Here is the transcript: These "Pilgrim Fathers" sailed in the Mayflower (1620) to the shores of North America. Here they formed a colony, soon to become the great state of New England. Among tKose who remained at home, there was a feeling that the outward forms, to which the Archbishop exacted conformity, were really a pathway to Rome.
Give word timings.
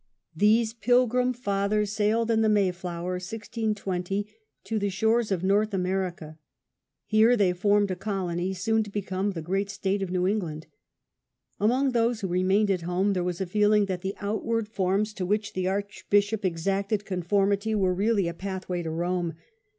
These 0.35 0.73
"Pilgrim 0.73 1.31
Fathers" 1.31 1.91
sailed 1.91 2.31
in 2.31 2.41
the 2.41 2.49
Mayflower 2.49 3.19
(1620) 3.19 4.25
to 4.63 4.79
the 4.79 4.89
shores 4.89 5.31
of 5.31 5.43
North 5.43 5.75
America. 5.75 6.39
Here 7.05 7.37
they 7.37 7.53
formed 7.53 7.91
a 7.91 7.95
colony, 7.95 8.51
soon 8.55 8.81
to 8.81 8.89
become 8.89 9.33
the 9.33 9.43
great 9.43 9.69
state 9.69 10.01
of 10.01 10.09
New 10.09 10.25
England. 10.25 10.65
Among 11.59 11.91
tKose 11.93 12.21
who 12.21 12.29
remained 12.29 12.71
at 12.71 12.81
home, 12.81 13.13
there 13.13 13.23
was 13.23 13.41
a 13.41 13.45
feeling 13.45 13.85
that 13.85 14.01
the 14.01 14.15
outward 14.19 14.67
forms, 14.67 15.13
to 15.13 15.25
which 15.27 15.53
the 15.53 15.67
Archbishop 15.67 16.43
exacted 16.43 17.05
conformity, 17.05 17.75
were 17.75 17.93
really 17.93 18.27
a 18.27 18.33
pathway 18.33 18.81
to 18.81 18.89
Rome. 18.89 19.35